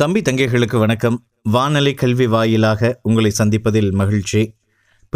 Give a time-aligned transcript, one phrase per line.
[0.00, 1.26] தம்பி தங்கைகளுக்கு வணக்கம்.
[1.42, 4.54] வானொலி கல்வி வாயிலாக உங்களை சந்திப்பதில் மகிழ்ச்சி.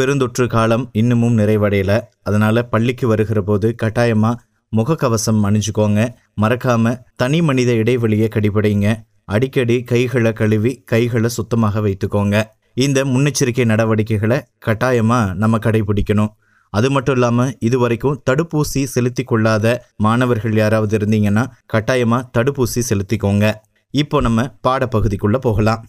[0.01, 2.01] பெருந்தொற்று காலம் இன்னமும் நிறைவடையல.
[2.23, 4.35] அதனால பள்ளிக்கு வருகிற போது கட்டாயமா
[4.77, 6.15] முகக்கவசம் அணிஞ்சுக்கோங்க.
[6.41, 9.05] மறக்காம தனி மனித இடைவெளியை கடிபடிங்க.
[9.25, 12.43] அடிக்கடி கைகளை கழுவி கைகளை சுத்தமாக வைத்துக்கோங்க.
[12.75, 16.29] இந்த முன்னெச்சரிக்கை நடவடிக்கைகளை கட்டாயமா நம்ம கடைபிடிக்கணும்.
[16.71, 23.55] அது மட்டும் இல்லாமல் இதுவரைக்கும் தடுப்பூசி செலுத்தி கொள்ளாத மாணவர்கள் யாராவது இருந்தீங்கன்னா கட்டாயமாக தடுப்பூசி செலுத்திக்கோங்க.
[24.01, 25.81] இப்போ நம்ம பாடப்பகுதிக்குள்ளே போகலாம்.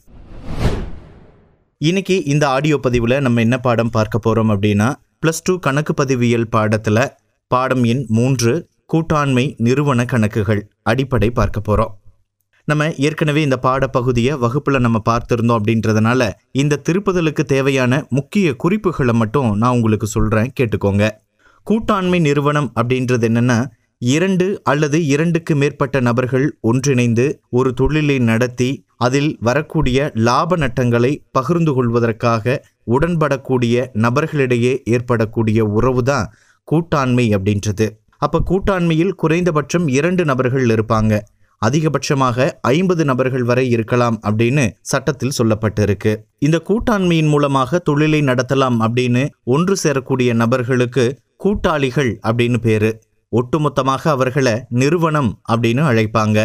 [1.77, 4.87] இன்னைக்கு இந்த ஆடியோ பதிவில் நம்ம என்ன பாடம் பார்க்க போகிறோம் அப்படின்னா
[5.21, 7.11] ப்ளஸ் டூ கணக்கு பதிவியல் பாடத்தில்
[7.47, 11.93] பாடம் எண் மூன்று கூட்டாண்மை நிறுவன கணக்குகள் அடிப்படை பார்க்க போகிறோம்
[12.63, 19.71] நம்ம ஏற்கனவே இந்த பாடப்பகுதியை வகுப்பில் நம்ம பார்த்துருந்தோம் அப்படின்றதுனால இந்த திருப்புதலுக்கு தேவையான முக்கிய குறிப்புகளை மட்டும் நான்
[19.71, 21.09] உங்களுக்கு சொல்கிறேன் கேட்டுக்கோங்க.
[21.67, 23.59] கூட்டாண்மை நிறுவனம் அப்படின்றது என்னென்னா
[24.01, 32.55] இரண்டு அல்லது இரண்டுக்கு மேற்பட்ட நபர்கள் ஒன்றிணைந்து ஒரு தொழிலை நடத்தி அதில் வரக்கூடிய லாப நட்டங்களை பகிர்ந்து கொள்வதற்காக
[32.87, 36.27] உடன்படக்கூடிய நபர்களிடையே ஏற்படக்கூடிய உறவு தான்
[36.67, 37.87] கூட்டாண்மை அப்படின்றது.
[38.17, 41.13] அப்போ கூட்டாண்மையில் குறைந்தபட்சம் இரண்டு நபர்கள் இருப்பாங்க.
[41.61, 46.13] அதிகபட்சமாக ஐம்பது நபர்கள் வரை இருக்கலாம் அப்படின்னு சட்டத்தில் சொல்லப்பட்டிருக்கு.
[46.39, 52.91] இந்த கூட்டாண்மையின் மூலமாக தொழிலை நடத்தலாம் அப்படின்னு ஒன்று சேரக்கூடிய நபர்களுக்கு கூட்டாளிகள் அப்படின்னு பேரு.
[53.37, 56.39] ஒட்டுமொத்தமாக அவர்களை நிறுவனம் அப்படின்னு அழைப்பாங்க.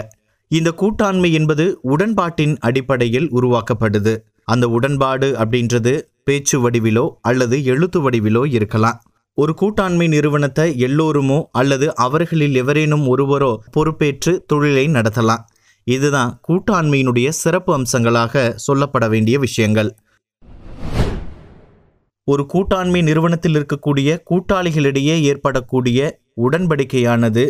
[0.50, 4.14] இந்த கூட்டாண்மை என்பது உடன்பாட்டின் அடிப்படையில் உருவாக்கப்படுது.
[4.52, 5.92] அந்த உடன்பாடு அப்படின்றது
[6.24, 8.98] பேச்சு வடிவிலோ அல்லது எழுத்து வடிவிலோ இருக்கலாம்.
[9.38, 15.44] ஒரு கூட்டாண்மை நிறுவனத்தை எல்லோருமோ அல்லது அவர்களில் எவரேனும் ஒருவரோ பொறுப்பேற்று தொழிலை நடத்தலாம்.
[15.86, 19.90] இதுதான் கூட்டாண்மையினுடைய சிறப்பு அம்சங்களாக சொல்லப்பட வேண்டிய விஷயங்கள்.
[22.28, 26.00] ஒரு கூட்டாண்மை நிறுவனத்தில் இருக்கக்கூடிய கூட்டாளிகளிடையே ஏற்படக்கூடிய
[26.44, 27.44] உடன்படிக்கையானது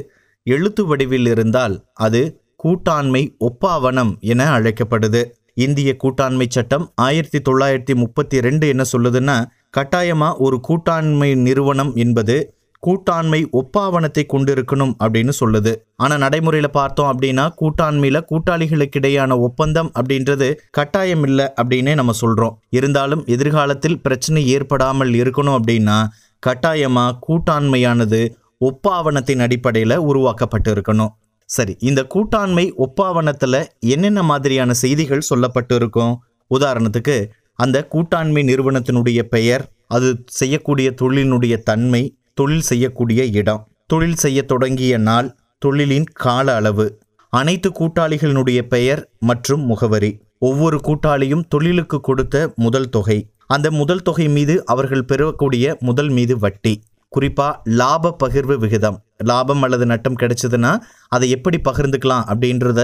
[0.47, 1.75] எழுத்து வடிவில் இருந்தால்
[2.07, 2.23] அது
[2.65, 5.23] கூட்டாண்மை ஒப்பாவனம் என அழைக்கப்படுது.
[5.55, 9.37] இந்திய கூட்டாண்மை சட்டம் ஆயிரத்தி தொள்ளாயிரத்தி முப்பத்தி ரெண்டு என்ன சொல்லுதுன்னா
[9.77, 12.37] கட்டாயமா ஒரு கூட்டாண்மை நிறுவனம் என்பது
[12.83, 15.73] கூட்டாண்மை ஒப்பாவனத்தை கொண்டிருக்கணும் அப்படின்னு சொல்லுது.
[15.97, 22.57] ஆனா நடைமுறையில பார்த்தோம் அப்படின்னா கூட்டாண்மையில கூட்டாளிகளுக்கிடையான ஒப்பந்தம் அப்படின்றது கட்டாயம் இல்லை அப்படின்னே நம்ம சொல்றோம்.
[22.71, 25.99] இருந்தாலும் எதிர்காலத்தில் பிரச்சனை ஏற்படாமல் இருக்கணும் அப்படின்னா
[26.43, 28.23] கட்டாயமா கூட்டாண்மையானது
[28.61, 31.13] ஒப்பாவணத்தின் அடிப்படையில் உருவாக்கப்பட்டு இருக்கணும்
[31.49, 36.15] சரி இந்த கூட்டாண்மை ஒப்பாவணத்தில் என்னென்ன மாதிரியான செய்திகள் சொல்லப்பட்டு இருக்கும்
[36.51, 37.17] உதாரணத்துக்கு
[37.55, 42.03] அந்த கூட்டாண்மை நிறுவனத்தினுடைய பெயர் அது செய்யக்கூடிய தொழிலினுடைய தன்மை
[42.35, 45.29] தொழில் செய்யக்கூடிய இடம் தொழில் செய்ய தொடங்கிய நாள்
[45.67, 46.87] தொழிலின் கால அளவு
[47.33, 50.11] அனைத்து கூட்டாளிகளினுடைய பெயர் மற்றும் முகவரி.
[50.39, 53.19] ஒவ்வொரு கூட்டாளியும் தொழிலுக்கு கொடுத்த முதல் தொகை.
[53.47, 56.73] அந்த முதல் தொகை மீது அவர்கள் பெறக்கூடிய முதல் மீது வட்டி.
[57.15, 58.99] குறிப்பாக லாப பகிர்வு விகிதம்.
[59.17, 60.73] லாபம் அல்லது நட்டம் கிடைச்சதுன்னா
[61.09, 62.81] அதை எப்படி பகிர்ந்துக்கலாம் அப்படின்றத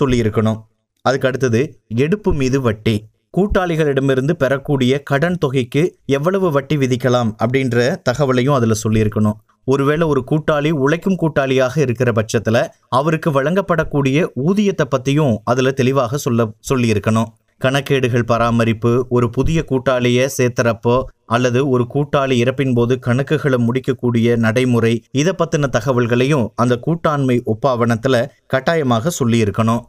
[0.00, 0.60] சொல்லியிருக்கணும்.
[1.04, 1.60] அதுக்கு அடுத்தது
[2.02, 2.94] எடுப்பு மீது வட்டி.
[3.36, 9.38] கூட்டாளிகளிடமிருந்து பெறக்கூடிய கடன் தொகைக்கு எவ்வளவு வட்டி விதிக்கலாம் அப்படின்ற தகவலையும் அதில் சொல்லியிருக்கணும்.
[9.64, 17.30] ஒருவேளை ஒரு கூட்டாளி உழைக்கும் கூட்டாளியாக இருக்கிற பட்சத்தில் அவருக்கு வழங்கப்படக்கூடிய ஊதியத்தை பற்றியும் அதில் தெளிவாக சொல்ல சொல்லியிருக்கணும்.
[17.64, 25.32] கணக்கேடுகள் பராமரிப்பு ஒரு புதிய கூட்டாளியை சேர்த்துறப்போ அல்லது ஒரு கூட்டாளி இறப்பின் போது கணக்குகளை முடிக்கக்கூடிய நடைமுறை இதை
[25.38, 29.82] பற்றின தகவல்களையும் அந்த கூட்டாண்மை ஒப்பாவணத்தில் கட்டாயமாக சொல்லியிருக்கணும்.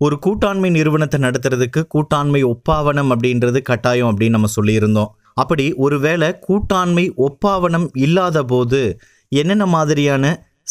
[0.00, 5.12] ஒரு கூட்டாண்மை நிறுவனத்தை நடத்துறதுக்கு கூட்டாண்மை ஒப்பாவணம் அப்படின்றது கட்டாயம் அப்படின்னு நம்ம சொல்லியிருந்தோம்.
[5.34, 8.82] அப்படி ஒருவேளை கூட்டாண்மை ஒப்பாவணம் இல்லாத போது
[9.32, 10.24] என்னென்ன மாதிரியான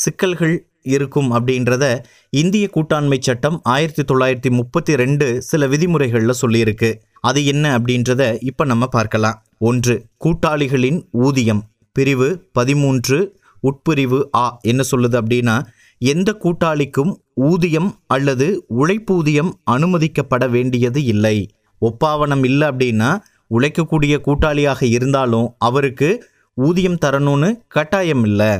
[0.03, 0.55] சிக்கல்கள்
[0.87, 1.85] இருக்கும் அப்படின்றத
[2.29, 6.89] இந்திய கூட்டாண்மை சட்டம் ஆயிரத்தி தொள்ளாயிரத்தி முப்பத்தி ரெண்டு சில விதிமுறைகளில் சொல்லியிருக்கு.
[7.21, 9.43] அது என்ன அப்படின்றத இப்போ நம்ம பார்க்கலாம்.
[9.59, 11.63] ஒன்று கூட்டாளிகளின் ஊதியம்.
[11.91, 13.19] பிரிவு பதிமூன்று
[13.63, 14.59] உட்பிரிவு ஆ.
[14.61, 15.55] என்ன சொல்லுது அப்படின்னா
[16.01, 21.37] எந்த கூட்டாளிக்கும் ஊதியம் அல்லது உழைப்பூதியம் அனுமதிக்கப்பட வேண்டியது இல்லை.
[21.81, 23.09] ஒப்பாவனம் இல்லை அப்படின்னா
[23.49, 26.09] உழைக்கக்கூடிய கூட்டாளியாக இருந்தாலும் அவருக்கு
[26.53, 28.59] ஊதியம் தரணும்னு கட்டாயம் இல்லை.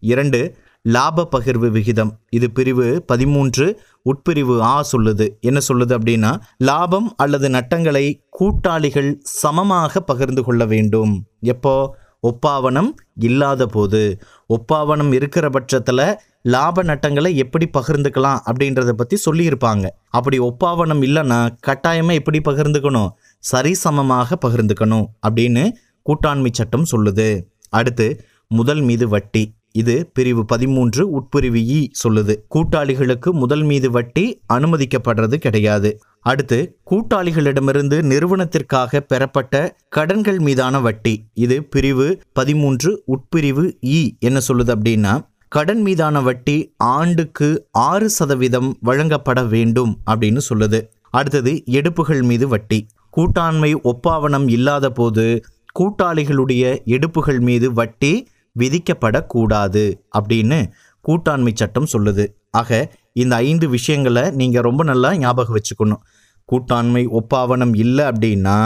[0.00, 0.40] இரண்டு
[0.82, 2.18] லாப பகிர்வு விகிதம்.
[2.30, 5.28] இது பிரிவு பதிமூன்று உட்பிரிவு ஆ சொல்லுது.
[5.40, 11.26] என்ன சொல்லுது அப்படின்னா லாபம் அல்லது நட்டங்களை கூட்டாளிகள் சமமாக பகிர்ந்து கொள்ள வேண்டும்.
[11.40, 11.96] எப்போ?
[12.28, 14.20] ஒப்பாவனம் இல்லாத போது.
[14.48, 19.86] ஒப்பாவனம் இருக்கிற பட்சத்தில் லாப நட்டங்களை எப்படி பகிர்ந்துக்கலாம் அப்படின்றத பற்றி சொல்லியிருப்பாங்க.
[20.08, 23.08] அப்படி ஒப்பாவனம் இல்லைன்னா கட்டாயமாக எப்படி பகிர்ந்துக்கணும்?
[23.52, 25.70] சரிசமமாக பகிர்ந்துக்கணும் அப்படின்னு
[26.06, 27.42] கூட்டாண்மை சட்டம் சொல்லுது.
[27.68, 29.56] அடுத்து முதல் மீது வட்டி.
[29.72, 32.34] இது பிரிவு பதிமூன்று உட்பிரிவு இ சொல்லுது.
[32.54, 36.00] கூட்டாளிகளுக்கு முதல் மீது வட்டி அனுமதிக்கப்படுறது கிடையாது.
[36.20, 41.24] அடுத்து கூட்டாளிகளிடமிருந்து நிறுவனத்திற்காக பெறப்பட்ட கடன்கள் மீதான வட்டி.
[41.34, 45.14] இது பிரிவு பதிமூன்று உட்பிரிவு இ என்ன சொல்லுது அப்படின்னா
[45.48, 50.80] கடன் மீதான வட்டி ஆண்டுக்கு ஆறு சதவீதம் வழங்கப்பட வேண்டும் அப்படின்னு சொல்லுது.
[51.10, 52.86] அடுத்தது எடுப்புகள் மீது வட்டி.
[53.16, 55.44] கூட்டாண்மை ஒப்பாவனம் இல்லாத போது
[55.80, 58.28] கூட்டாளிகளுடைய எடுப்புகள் மீது வட்டி
[58.60, 59.84] விதிக்கப்படக்கூடாது
[60.18, 60.58] அப்படின்னு
[61.04, 62.24] கூட்டாண்மை சட்டம் சொல்லுது.
[62.50, 62.70] ஆக
[63.12, 66.02] இந்த ஐந்து விஷயங்களை நீங்கள் ரொம்ப நல்லா ஞாபகம் வச்சுக்கணும்.
[66.48, 68.58] கூட்டாண்மை ஒப்பாவனம் இல்லை அப்படின்னா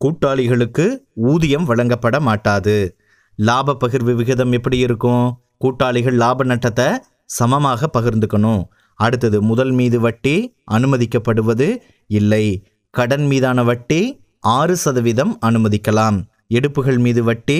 [0.00, 0.84] கூட்டாளிகளுக்கு
[1.14, 2.76] ஊதியம் வழங்கப்பட மாட்டாது.
[3.36, 5.24] லாப பகிர்வு விகிதம் எப்படி இருக்கும்?
[5.58, 6.88] கூட்டாளிகள் லாப நட்டத்தை
[7.24, 8.62] சமமாக பகிர்ந்துக்கணும்.
[8.98, 10.36] அடுத்தது முதல் மீது வட்டி
[10.70, 11.68] அனுமதிக்கப்படுவது
[12.18, 12.44] இல்லை.
[12.94, 14.00] கடன் மீதான வட்டி
[14.40, 16.18] ஆறு சதவீதம் அனுமதிக்கலாம்.
[16.48, 17.58] எடுப்புகள் மீது வட்டி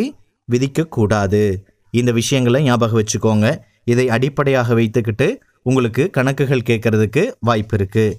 [0.49, 1.43] விதிக்கக்கூடாது.
[1.91, 3.47] இந்த விஷயங்களை ஞாபகம் வச்சுக்கோங்க.
[3.85, 5.29] இதை அடிப்படையாக வைத்துக்கிட்டு
[5.63, 8.19] உங்களுக்கு கணக்குகள் கேட்கறதுக்கு வாய்ப்பு இருக்குது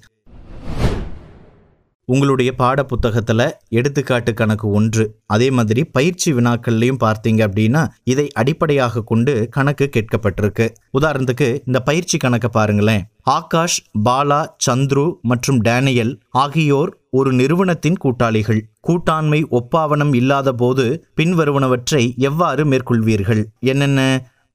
[2.12, 3.42] உங்களுடைய பாட புத்தகத்தில்
[3.78, 5.04] எடுத்துக்காட்டு கணக்கு ஒன்று.
[5.26, 10.66] அதே மாதிரி பயிற்சி வினாக்கள்லையும் பார்த்தீங்க அப்படின்னா இதை அடிப்படையாக கொண்டு கணக்கு கேட்கப்பட்டிருக்கு.
[11.00, 13.04] உதாரணத்துக்கு இந்த பயிற்சி கணக்கை பாருங்களேன்.
[13.30, 16.12] ஆகாஷ் பாலா சந்துரு மற்றும் டேனியல்
[16.44, 18.60] ஆகியோர் ஒரு நிறுவனத்தின் கூட்டாளிகள்.
[18.88, 20.86] கூட்டாண்மை ஒப்பாவனம் இல்லாத போது
[21.20, 23.42] பின்வருவனவற்றை எவ்வாறு மேற்கொள்வீர்கள்?
[23.72, 24.00] என்னென்ன?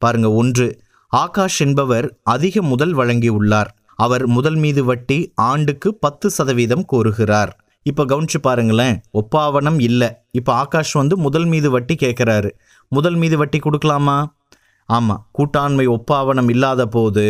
[0.01, 0.67] பாருங்க ஒன்று.
[1.13, 3.71] ஆகாஷ் என்பவர் அதிக முதல் வழங்கியுள்ளார்.
[4.03, 5.17] அவர் முதல் மீது வட்டி
[5.49, 7.51] ஆண்டுக்கு பத்து சதவீதம் கோருகிறார்.
[7.89, 10.09] இப்போ கவனிச்சு பாருங்களேன் ஒப்பாவனம் இல்லை.
[10.39, 12.49] இப்போ ஆகாஷ் வந்து முதல் மீது வட்டி கேட்குறாரு
[12.91, 14.17] முதல் மீது வட்டி கொடுக்கலாமா?
[14.89, 17.25] ஆமாம் கூட்டாண்மை ஒப்பாவனம் இல்லாத போது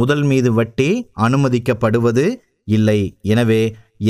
[0.00, 0.88] முதல் மீது வட்டி
[1.26, 2.24] அனுமதிக்கப்படுவது
[2.76, 3.00] இல்லை.
[3.32, 3.62] எனவே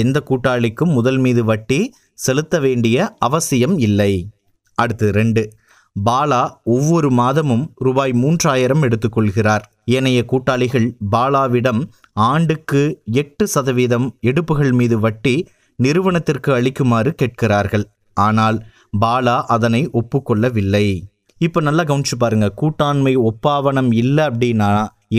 [0.03, 1.81] எந்த கூட்டாளிக்கும் முதல் மீது வட்டி
[2.25, 2.97] செலுத்த வேண்டிய
[3.27, 4.13] அவசியம் இல்லை.
[4.79, 5.43] அடுத்து ரெண்டு
[5.97, 6.43] பாலா
[6.75, 9.65] ஒவ்வொரு மாதமும் ரூபாய் மூன்றாயிரம் எடுத்துக்கொள்கிறார்.
[9.85, 11.81] ஏனைய கூட்டாளிகள் பாலாவிடம்
[12.13, 12.83] ஆண்டுக்கு
[13.23, 15.35] எட்டு சதவீதம் எடுப்புகள் மீது வட்டி
[15.79, 17.85] நிறுவனத்திற்கு அளிக்குமாறு கேட்கிறார்கள்.
[18.17, 18.59] ஆனால்
[19.01, 20.87] பாலா அதனை ஒப்புக்கொள்ளவில்லை.
[21.39, 22.47] இப்போ நல்லா கவனிச்சு பாருங்க.
[22.61, 24.71] கூட்டாண்மை ஒப்பாவனம் இல்லை அப்படின்னா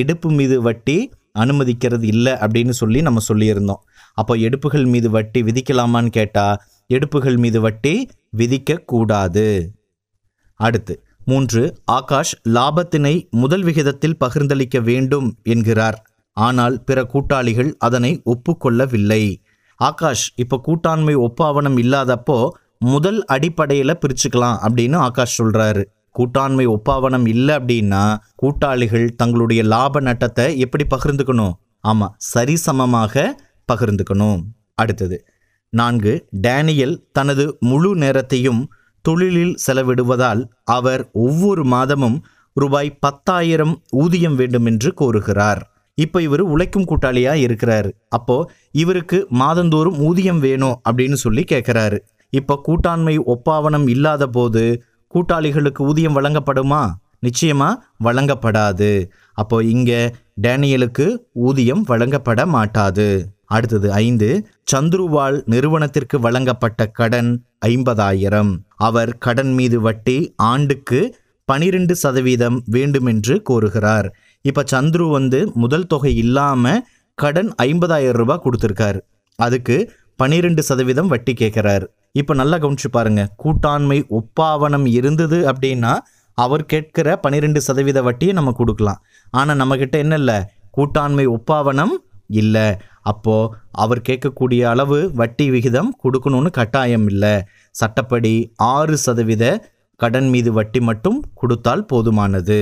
[0.01, 0.97] எடுப்பு மீது வட்டி
[1.41, 3.81] அனுமதிக்கிறது இல்லை அப்படின்னு சொல்லி நம்ம சொல்லியிருந்தோம்.
[4.17, 6.59] அப்போ எடுப்புகள் மீது வட்டி விதிக்கலாமான்னு கேட்டால்
[6.89, 7.93] எடுப்புகள் மீது வட்டி
[8.37, 9.47] விதிக்கக்கூடாது.
[10.59, 10.93] அடுத்து
[11.25, 11.61] மூன்று
[11.97, 15.97] ஆகாஷ் லாபத்தினை முதல் விகிதத்தில் பகிர்ந்தளிக்க வேண்டும் என்கிறார்.
[16.37, 19.23] ஆனால் பிற கூட்டாளிகள் அதனை ஒப்புக்கொள்ளவில்லை.
[19.79, 22.37] ஆகாஷ் இப்போ கூட்டாண்மை ஒப்பாவனம் இல்லாதப்போ
[22.93, 25.83] முதல் அடிப்படையில் பிரிச்சுக்கலாம் அப்படின்னு ஆகாஷ் சொல்றாரு.
[26.19, 28.03] கூட்டாண்மை ஒப்பாவனம் இல்லை அப்படின்னா
[28.35, 31.53] கூட்டாளிகள் தங்களுடைய லாப நட்டத்தை எப்படி பகிர்ந்துக்கணும்?
[31.91, 33.25] ஆமாம் சரிசமமாக
[33.71, 34.41] பகிர்ந்துக்கணும்.
[34.73, 35.17] அடுத்தது
[35.73, 36.13] நான்கு
[36.45, 38.61] டேனியல் தனது முழு நேரத்தையும்
[39.07, 40.41] தொழிலில் செலவிடுவதால்
[40.77, 42.17] அவர் ஒவ்வொரு மாதமும்
[42.55, 45.61] ரூபாய் பத்தாயிரம் ஊதியம் வேண்டும் என்று கோருகிறார்.
[45.97, 47.89] இப்போ இவர் உழைக்கும் கூட்டாளியா இருக்கிறாரு.
[48.09, 48.37] அப்போ
[48.71, 51.97] இவருக்கு மாதந்தோறும் ஊதியம் வேணும் அப்படின்னு சொல்லி கேட்குறாரு
[52.33, 54.63] இப்போ கூட்டாண்மை ஒப்பாவனம் இல்லாத போது
[55.13, 56.83] கூட்டாளிகளுக்கு ஊதியம் வழங்கப்படுமா?
[57.25, 57.67] நிச்சயமா
[58.03, 58.91] வழங்கப்படாது.
[59.37, 59.91] அப்போ இங்க
[60.41, 61.05] டேனியலுக்கு
[61.47, 63.07] ஊதியம் வழங்கப்பட மாட்டாது.
[63.55, 64.29] அடுத்தது ஐந்து
[64.71, 67.31] சந்துருவால் நிறுவனத்திற்கு வழங்கப்பட்ட கடன்
[67.65, 68.51] ஐம்பதாயிரம்.
[68.87, 70.17] அவர் கடன் மீது வட்டி
[70.51, 71.01] ஆண்டுக்கு
[71.49, 74.07] பனிரெண்டு சதவீதம் வேண்டுமென்று கோருகிறார்.
[74.49, 76.73] இப்ப சந்துரு வந்து முதல் தொகை இல்லாம
[77.17, 78.99] கடன் ஐம்பதாயிரம் ரூபாய் கொடுத்துருக்காரு.
[79.39, 79.77] அதுக்கு
[80.21, 81.85] பனிரெண்டு சதவீதம் வட்டி கேட்குறார்.
[82.21, 83.21] இப்போ நல்லா கவனிச்சு பாருங்க.
[83.43, 85.93] கூட்டாண்மை ஒப்பாவனம் இருந்தது அப்படின்னா
[86.37, 88.99] அவர் கேட்கிற பன்னிரெண்டு சதவீத வட்டியை நம்ம கொடுக்கலாம்.
[89.39, 90.37] ஆனால் நம்மக்கிட்ட என்ன இல்லை?
[90.77, 91.93] கூட்டாண்மை ஒப்பாவனம்
[92.33, 92.67] இல்லை.
[93.01, 97.35] அப்போது அவர் கேட்கக்கூடிய அளவு வட்டி விகிதம் கொடுக்கணும்னு கட்டாயம் இல்லை.
[97.71, 102.57] சட்டப்படி ஆறு சதவீத கடன் மீது வட்டி மட்டும் கொடுத்தால் போதுமானது.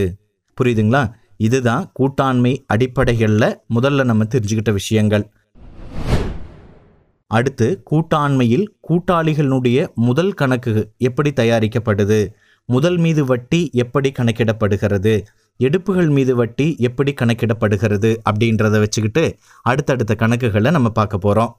[0.57, 1.03] புரியுதுங்களா?
[1.37, 5.25] இதுதான் கூட்டாண்மை அடிப்படைகளில் முதல்ல நம்ம தெரிஞ்சுக்கிட்ட விஷயங்கள்.
[7.31, 12.19] அடுத்து கூட்டாண்மையில் கூட்டாளிகளுடைய முதல் கணக்கு எப்படி தயாரிக்கப்படுது?
[12.65, 15.13] முதல் மீது வட்டி எப்படி கணக்கிடப்படுகிறது?
[15.67, 19.23] எடுப்புகள் மீது வட்டி எப்படி கணக்கிடப்படுகிறது அப்படின்றத வச்சுக்கிட்டு
[19.71, 21.51] அடுத்தடுத்த கணக்குகளை நம்ம பார்க்க போகிறோம்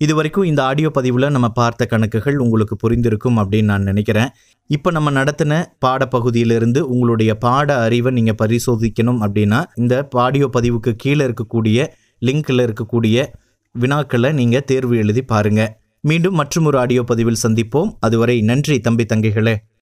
[0.00, 4.30] இது வரைக்கும் இந்த ஆடியோ பதிவில் நம்ம பார்த்த கணக்குகள் உங்களுக்கு புரிந்திருக்கும் அப்படின்னு நான் நினைக்கிறேன்.
[4.70, 5.52] இப்போ நம்ம நடத்தின
[5.84, 11.86] பாடப்பகுதியிலிருந்து உங்களுடைய பாட அறிவை நீங்கள் பரிசோதிக்கணும் அப்படின்னா இந்த ஆடியோ பதிவுக்கு கீழே இருக்கக்கூடிய
[12.28, 13.26] லிங்கில் இருக்கக்கூடிய
[13.74, 15.70] வினாக்களை நீங்கள் தேர்வு எழுதி பாருங்கள்
[16.10, 17.92] மீண்டும் மற்றும் ஒரு ஆடியோ பதிவில் சந்திப்போம்.
[18.06, 19.54] அதுவரை நன்றி தம்பி தங்கைகளே.